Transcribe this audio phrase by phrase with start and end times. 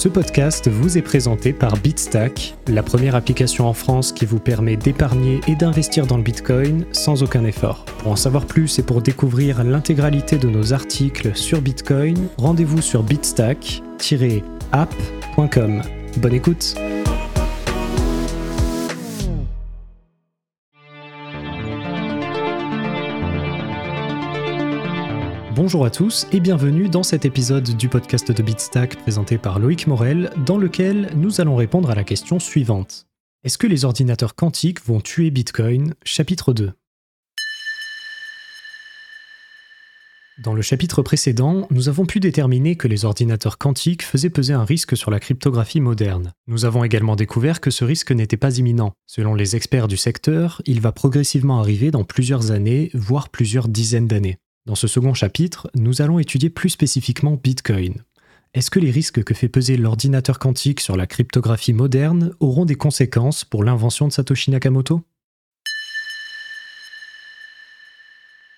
[0.00, 4.78] Ce podcast vous est présenté par Bitstack, la première application en France qui vous permet
[4.78, 7.84] d'épargner et d'investir dans le Bitcoin sans aucun effort.
[7.98, 13.02] Pour en savoir plus et pour découvrir l'intégralité de nos articles sur Bitcoin, rendez-vous sur
[13.02, 15.82] bitstack-app.com.
[16.16, 16.76] Bonne écoute
[25.70, 29.86] Bonjour à tous et bienvenue dans cet épisode du podcast de Bitstack présenté par Loïc
[29.86, 33.06] Morel, dans lequel nous allons répondre à la question suivante.
[33.44, 35.94] Est-ce que les ordinateurs quantiques vont tuer Bitcoin?
[36.02, 36.72] Chapitre 2.
[40.42, 44.64] Dans le chapitre précédent, nous avons pu déterminer que les ordinateurs quantiques faisaient peser un
[44.64, 46.32] risque sur la cryptographie moderne.
[46.48, 48.92] Nous avons également découvert que ce risque n'était pas imminent.
[49.06, 54.08] Selon les experts du secteur, il va progressivement arriver dans plusieurs années, voire plusieurs dizaines
[54.08, 54.40] d'années.
[54.66, 58.04] Dans ce second chapitre, nous allons étudier plus spécifiquement Bitcoin.
[58.52, 62.74] Est-ce que les risques que fait peser l'ordinateur quantique sur la cryptographie moderne auront des
[62.74, 65.02] conséquences pour l'invention de Satoshi Nakamoto?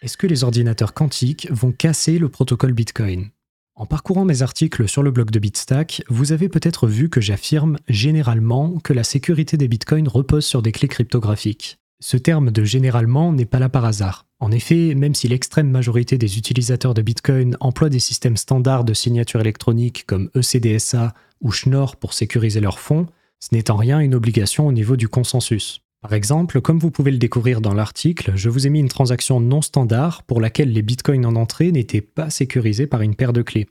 [0.02, 3.30] Est-ce que les ordinateurs quantiques vont casser le protocole Bitcoin?
[3.76, 7.78] En parcourant mes articles sur le blog de Bitstack, vous avez peut-être vu que j'affirme
[7.88, 11.78] généralement que la sécurité des bitcoins repose sur des clés cryptographiques.
[12.04, 14.26] Ce terme de généralement n'est pas là par hasard.
[14.40, 18.92] En effet, même si l'extrême majorité des utilisateurs de Bitcoin emploient des systèmes standards de
[18.92, 23.06] signature électronique comme ECDSA ou Schnorr pour sécuriser leurs fonds,
[23.38, 25.80] ce n'est en rien une obligation au niveau du consensus.
[26.00, 29.38] Par exemple, comme vous pouvez le découvrir dans l'article, je vous ai mis une transaction
[29.38, 33.42] non standard pour laquelle les bitcoins en entrée n'étaient pas sécurisés par une paire de
[33.42, 33.68] clés.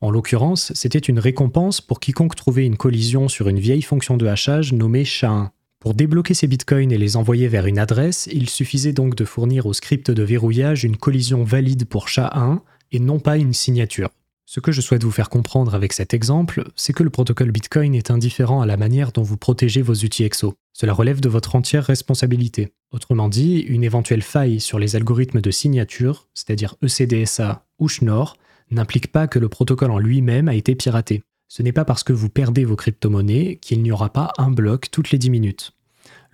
[0.00, 4.28] En l'occurrence, c'était une récompense pour quiconque trouvait une collision sur une vieille fonction de
[4.28, 5.48] hachage nommée SHA-1.
[5.84, 9.66] Pour débloquer ces bitcoins et les envoyer vers une adresse, il suffisait donc de fournir
[9.66, 12.60] au script de verrouillage une collision valide pour SHA-1
[12.92, 14.08] et non pas une signature.
[14.46, 17.94] Ce que je souhaite vous faire comprendre avec cet exemple, c'est que le protocole Bitcoin
[17.94, 20.54] est indifférent à la manière dont vous protégez vos outils EXO.
[20.72, 22.72] Cela relève de votre entière responsabilité.
[22.90, 28.38] Autrement dit, une éventuelle faille sur les algorithmes de signature, c'est-à-dire ECDSA ou Schnorr,
[28.70, 31.24] n'implique pas que le protocole en lui-même a été piraté.
[31.48, 34.90] Ce n'est pas parce que vous perdez vos crypto-monnaies qu'il n'y aura pas un bloc
[34.90, 35.73] toutes les 10 minutes.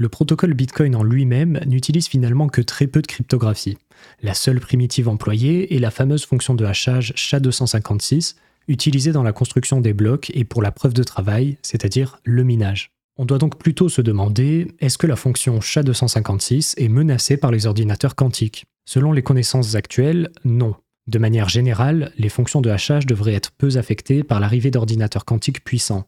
[0.00, 3.76] Le protocole Bitcoin en lui-même n'utilise finalement que très peu de cryptographie.
[4.22, 9.82] La seule primitive employée est la fameuse fonction de hachage SHA-256, utilisée dans la construction
[9.82, 12.92] des blocs et pour la preuve de travail, c'est-à-dire le minage.
[13.18, 17.66] On doit donc plutôt se demander, est-ce que la fonction SHA-256 est menacée par les
[17.66, 18.64] ordinateurs quantiques?
[18.86, 20.76] Selon les connaissances actuelles, non.
[21.08, 25.62] De manière générale, les fonctions de hachage devraient être peu affectées par l'arrivée d'ordinateurs quantiques
[25.62, 26.06] puissants.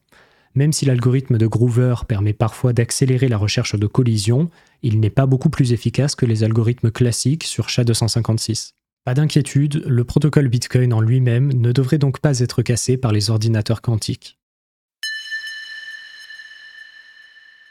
[0.55, 4.51] Même si l'algorithme de Groover permet parfois d'accélérer la recherche de collisions,
[4.83, 8.73] il n'est pas beaucoup plus efficace que les algorithmes classiques sur SHA-256.
[9.05, 13.31] Pas d'inquiétude, le protocole Bitcoin en lui-même ne devrait donc pas être cassé par les
[13.31, 14.39] ordinateurs quantiques.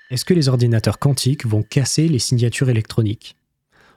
[0.09, 3.37] Est-ce que les ordinateurs quantiques vont casser les signatures électroniques?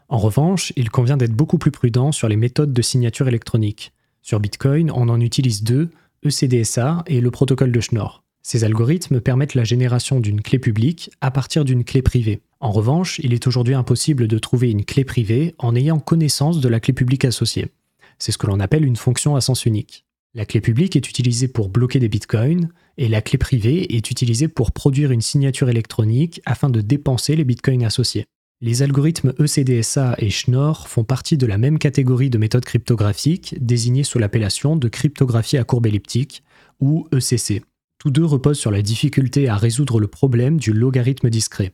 [0.08, 3.92] En revanche, il convient d'être beaucoup plus prudent sur les méthodes de signature électronique.
[4.22, 5.90] Sur Bitcoin, on en utilise deux,
[6.24, 8.23] ECDSA et le protocole de Schnorr.
[8.46, 12.42] Ces algorithmes permettent la génération d'une clé publique à partir d'une clé privée.
[12.60, 16.68] En revanche, il est aujourd'hui impossible de trouver une clé privée en ayant connaissance de
[16.68, 17.68] la clé publique associée.
[18.18, 20.04] C'est ce que l'on appelle une fonction à sens unique.
[20.34, 22.68] La clé publique est utilisée pour bloquer des bitcoins
[22.98, 27.44] et la clé privée est utilisée pour produire une signature électronique afin de dépenser les
[27.44, 28.26] bitcoins associés.
[28.60, 34.04] Les algorithmes ECDSA et Schnorr font partie de la même catégorie de méthodes cryptographiques désignées
[34.04, 36.42] sous l'appellation de cryptographie à courbe elliptique,
[36.80, 37.62] ou ECC.
[38.04, 41.72] Tous deux reposent sur la difficulté à résoudre le problème du logarithme discret.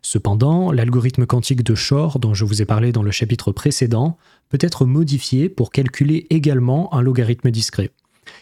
[0.00, 4.16] Cependant, l'algorithme quantique de Shor, dont je vous ai parlé dans le chapitre précédent,
[4.48, 7.90] peut être modifié pour calculer également un logarithme discret.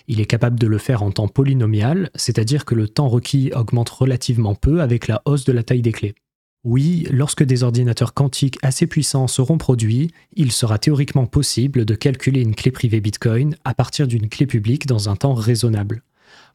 [0.07, 3.91] Il est capable de le faire en temps polynomial, c'est-à-dire que le temps requis augmente
[3.91, 6.15] relativement peu avec la hausse de la taille des clés.
[6.63, 12.43] Oui, lorsque des ordinateurs quantiques assez puissants seront produits, il sera théoriquement possible de calculer
[12.43, 16.05] une clé privée Bitcoin à partir d'une clé publique dans un temps raisonnable.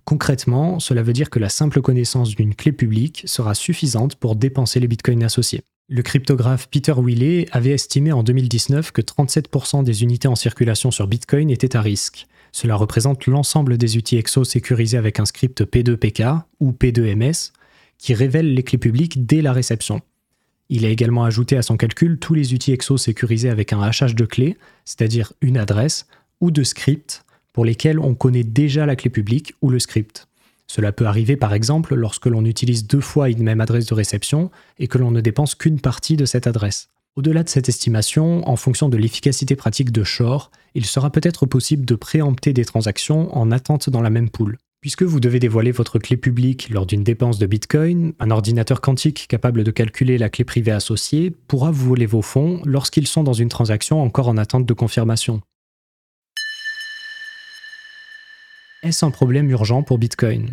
[0.09, 4.79] Concrètement, cela veut dire que la simple connaissance d'une clé publique sera suffisante pour dépenser
[4.79, 5.61] les bitcoins associés.
[5.87, 11.05] Le cryptographe Peter Willey avait estimé en 2019 que 37% des unités en circulation sur
[11.05, 12.25] Bitcoin étaient à risque.
[12.51, 17.51] Cela représente l'ensemble des outils EXO sécurisés avec un script P2PK ou P2MS,
[17.99, 20.01] qui révèle les clés publiques dès la réception.
[20.69, 24.15] Il a également ajouté à son calcul tous les outils EXO sécurisés avec un hachage
[24.15, 26.07] de clés, c'est-à-dire une adresse,
[26.41, 27.23] ou de scripts,
[27.59, 30.29] pour lesquels on connaît déjà la clé publique ou le script.
[30.65, 34.49] Cela peut arriver par exemple lorsque l'on utilise deux fois une même adresse de réception
[34.77, 36.87] et que l'on ne dépense qu'une partie de cette adresse.
[37.17, 41.83] Au-delà de cette estimation, en fonction de l'efficacité pratique de Shore, il sera peut-être possible
[41.83, 44.57] de préempter des transactions en attente dans la même poule.
[44.79, 49.27] Puisque vous devez dévoiler votre clé publique lors d'une dépense de Bitcoin, un ordinateur quantique
[49.27, 53.33] capable de calculer la clé privée associée pourra vous voler vos fonds lorsqu'ils sont dans
[53.33, 55.41] une transaction encore en attente de confirmation.
[58.81, 60.51] Est-ce un problème urgent pour Bitcoin?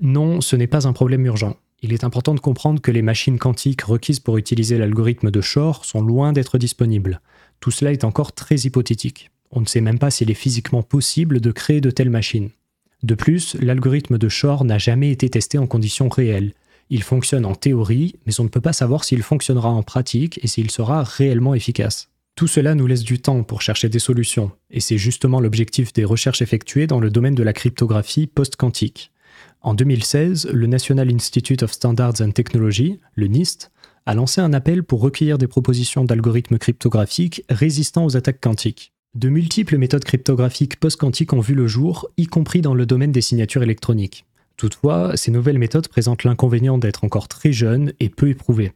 [0.00, 1.56] Non, ce n'est pas un problème urgent.
[1.82, 5.84] Il est important de comprendre que les machines quantiques requises pour utiliser l'algorithme de Shor
[5.84, 7.20] sont loin d'être disponibles.
[7.60, 9.30] Tout cela est encore très hypothétique.
[9.50, 12.48] On ne sait même pas s'il est physiquement possible de créer de telles machines.
[13.02, 16.54] De plus, l'algorithme de Shor n'a jamais été testé en conditions réelles.
[16.88, 20.46] Il fonctionne en théorie, mais on ne peut pas savoir s'il fonctionnera en pratique et
[20.46, 22.11] s'il sera réellement efficace.
[22.34, 26.04] Tout cela nous laisse du temps pour chercher des solutions, et c'est justement l'objectif des
[26.04, 29.12] recherches effectuées dans le domaine de la cryptographie post-quantique.
[29.60, 33.70] En 2016, le National Institute of Standards and Technology, le NIST,
[34.06, 38.92] a lancé un appel pour recueillir des propositions d'algorithmes cryptographiques résistants aux attaques quantiques.
[39.14, 43.20] De multiples méthodes cryptographiques post-quantiques ont vu le jour, y compris dans le domaine des
[43.20, 44.24] signatures électroniques.
[44.56, 48.72] Toutefois, ces nouvelles méthodes présentent l'inconvénient d'être encore très jeunes et peu éprouvées.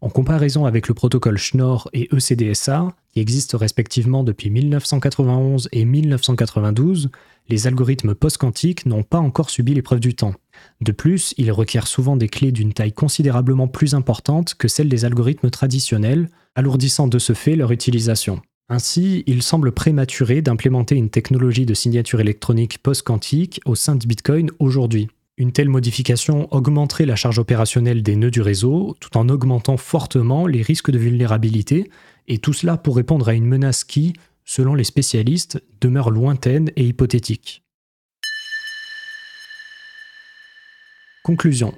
[0.00, 7.10] En comparaison avec le protocole Schnorr et ECDSA, qui existent respectivement depuis 1991 et 1992,
[7.48, 10.34] les algorithmes post-quantiques n'ont pas encore subi l'épreuve du temps.
[10.80, 15.04] De plus, ils requièrent souvent des clés d'une taille considérablement plus importante que celles des
[15.04, 18.40] algorithmes traditionnels, alourdissant de ce fait leur utilisation.
[18.68, 24.50] Ainsi, il semble prématuré d'implémenter une technologie de signature électronique post-quantique au sein de Bitcoin
[24.58, 25.08] aujourd'hui.
[25.36, 30.46] Une telle modification augmenterait la charge opérationnelle des nœuds du réseau tout en augmentant fortement
[30.46, 31.90] les risques de vulnérabilité,
[32.28, 34.12] et tout cela pour répondre à une menace qui,
[34.44, 37.64] selon les spécialistes, demeure lointaine et hypothétique.
[41.24, 41.74] Conclusion.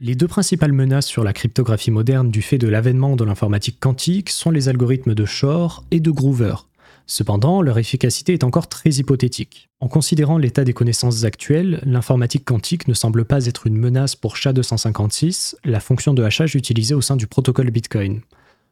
[0.00, 4.30] Les deux principales menaces sur la cryptographie moderne du fait de l'avènement de l'informatique quantique
[4.30, 6.56] sont les algorithmes de Shor et de Groover.
[7.06, 9.68] Cependant, leur efficacité est encore très hypothétique.
[9.78, 14.34] En considérant l'état des connaissances actuelles, l'informatique quantique ne semble pas être une menace pour
[14.34, 18.22] SHA-256, la fonction de hachage utilisée au sein du protocole Bitcoin.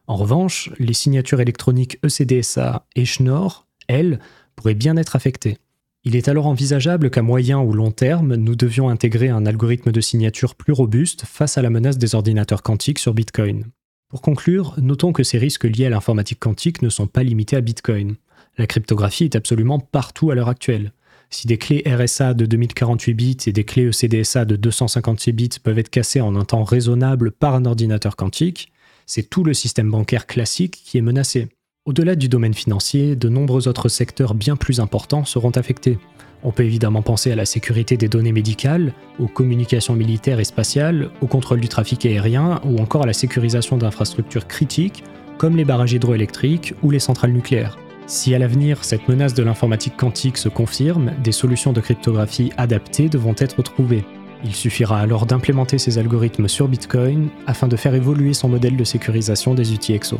[0.07, 4.19] En revanche, les signatures électroniques ECDSA et Schnorr, elles,
[4.55, 5.57] pourraient bien être affectées.
[6.03, 10.01] Il est alors envisageable qu'à moyen ou long terme, nous devions intégrer un algorithme de
[10.01, 13.65] signature plus robuste face à la menace des ordinateurs quantiques sur Bitcoin.
[14.09, 17.61] Pour conclure, notons que ces risques liés à l'informatique quantique ne sont pas limités à
[17.61, 18.17] Bitcoin.
[18.57, 20.93] La cryptographie est absolument partout à l'heure actuelle.
[21.29, 25.79] Si des clés RSA de 2048 bits et des clés ECDSA de 256 bits peuvent
[25.79, 28.71] être cassées en un temps raisonnable par un ordinateur quantique,
[29.05, 31.49] c'est tout le système bancaire classique qui est menacé.
[31.85, 35.99] Au-delà du domaine financier, de nombreux autres secteurs bien plus importants seront affectés.
[36.43, 41.11] On peut évidemment penser à la sécurité des données médicales, aux communications militaires et spatiales,
[41.21, 45.03] au contrôle du trafic aérien ou encore à la sécurisation d'infrastructures critiques
[45.37, 47.77] comme les barrages hydroélectriques ou les centrales nucléaires.
[48.07, 53.09] Si à l'avenir cette menace de l'informatique quantique se confirme, des solutions de cryptographie adaptées
[53.09, 54.05] devront être trouvées.
[54.43, 58.83] Il suffira alors d'implémenter ces algorithmes sur Bitcoin afin de faire évoluer son modèle de
[58.83, 60.19] sécurisation des outils EXO.